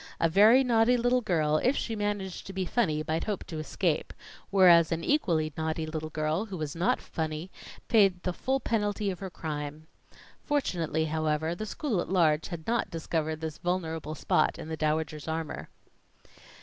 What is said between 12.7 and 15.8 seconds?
discovered this vulnerable spot in the Dowager's armor.